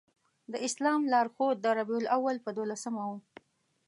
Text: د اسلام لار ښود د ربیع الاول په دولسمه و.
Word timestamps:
د 0.51 0.53
اسلام 0.67 1.01
لار 1.13 1.27
ښود 1.35 1.57
د 1.61 1.67
ربیع 1.77 1.99
الاول 2.01 2.37
په 2.45 2.49
دولسمه 2.57 3.01
و. 3.09 3.11